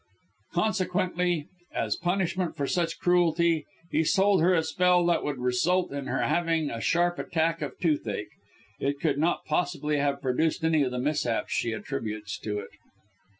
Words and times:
Consequently, 0.53 1.45
as 1.71 1.95
a 1.95 1.99
punishment 2.03 2.57
for 2.57 2.65
such 2.65 2.97
cruelty, 2.99 3.67
he 3.91 4.03
sold 4.03 4.41
her 4.41 4.55
a 4.55 4.63
spell 4.63 5.05
that 5.05 5.23
would 5.23 5.37
result 5.37 5.91
in 5.91 6.07
her 6.07 6.23
having 6.23 6.71
a 6.71 6.81
sharp 6.81 7.19
attack 7.19 7.61
of 7.61 7.77
toothache. 7.77 8.31
It 8.79 8.99
could 8.99 9.19
not 9.19 9.45
possibly 9.45 9.97
have 9.97 10.19
produced 10.19 10.63
any 10.63 10.81
of 10.81 10.89
the 10.89 10.97
mishaps 10.97 11.51
she 11.53 11.71
attributes 11.71 12.39
to 12.39 12.57
it." 12.57 12.69